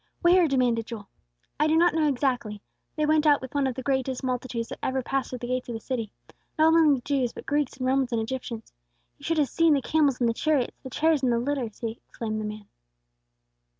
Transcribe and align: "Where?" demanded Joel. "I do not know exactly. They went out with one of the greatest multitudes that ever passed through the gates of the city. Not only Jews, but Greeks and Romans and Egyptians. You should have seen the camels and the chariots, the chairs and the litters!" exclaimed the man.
"Where?" 0.23 0.47
demanded 0.47 0.87
Joel. 0.87 1.09
"I 1.59 1.67
do 1.67 1.77
not 1.77 1.93
know 1.93 2.07
exactly. 2.07 2.63
They 2.95 3.05
went 3.05 3.27
out 3.27 3.39
with 3.39 3.53
one 3.53 3.67
of 3.67 3.75
the 3.75 3.83
greatest 3.83 4.23
multitudes 4.23 4.69
that 4.69 4.79
ever 4.81 5.03
passed 5.03 5.29
through 5.29 5.37
the 5.37 5.45
gates 5.45 5.69
of 5.69 5.73
the 5.75 5.79
city. 5.79 6.11
Not 6.57 6.73
only 6.73 7.01
Jews, 7.01 7.33
but 7.33 7.45
Greeks 7.45 7.77
and 7.77 7.85
Romans 7.85 8.11
and 8.11 8.19
Egyptians. 8.19 8.73
You 9.19 9.23
should 9.25 9.37
have 9.37 9.47
seen 9.49 9.75
the 9.75 9.79
camels 9.83 10.19
and 10.19 10.27
the 10.27 10.33
chariots, 10.33 10.75
the 10.81 10.89
chairs 10.89 11.21
and 11.21 11.31
the 11.31 11.37
litters!" 11.37 11.83
exclaimed 11.83 12.41
the 12.41 12.45
man. 12.45 12.65